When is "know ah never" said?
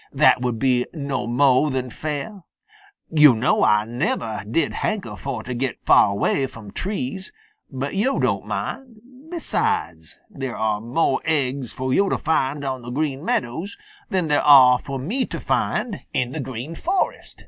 3.33-4.43